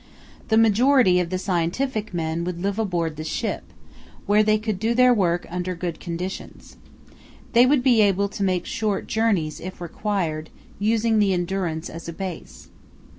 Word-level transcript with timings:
The 0.47 0.57
majority 0.57 1.19
of 1.19 1.29
the 1.29 1.37
scientific 1.37 2.11
men 2.11 2.43
would 2.43 2.59
live 2.59 2.79
aboard 2.79 3.17
the 3.17 3.23
ship, 3.23 3.71
where 4.25 4.41
they 4.41 4.57
could 4.57 4.79
do 4.79 4.95
their 4.95 5.13
work 5.13 5.45
under 5.47 5.75
good 5.75 5.99
conditions. 5.99 6.75
They 7.53 7.67
would 7.67 7.83
be 7.83 8.01
able 8.01 8.27
to 8.27 8.41
make 8.41 8.65
short 8.65 9.05
journeys 9.05 9.59
if 9.59 9.79
required, 9.79 10.49
using 10.79 11.19
the 11.19 11.33
Endurance 11.33 11.87
as 11.87 12.09
a 12.09 12.13
base. 12.13 12.69